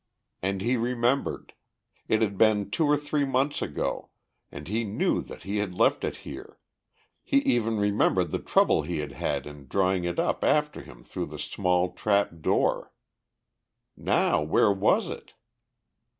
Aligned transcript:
And 0.41 0.63
he 0.63 0.77
remembered. 0.77 1.53
It 2.07 2.23
had 2.23 2.35
been 2.35 2.71
two 2.71 2.85
or 2.87 2.97
three 2.97 3.23
months 3.23 3.61
ago, 3.61 4.09
and 4.51 4.67
he 4.67 4.83
knew 4.83 5.21
that 5.21 5.43
he 5.43 5.57
had 5.57 5.75
left 5.75 6.03
it 6.03 6.15
here, 6.25 6.57
he 7.23 7.37
even 7.41 7.77
remembered 7.77 8.31
the 8.31 8.39
trouble 8.39 8.81
he 8.81 8.97
had 8.97 9.11
had 9.11 9.45
in 9.45 9.67
drawing 9.67 10.03
it 10.05 10.17
up 10.17 10.43
after 10.43 10.81
him 10.81 11.03
through 11.03 11.27
the 11.27 11.37
small 11.37 11.93
trap 11.93 12.41
door. 12.41 12.91
Now 13.95 14.41
where 14.41 14.71
was 14.71 15.07
it? 15.07 15.35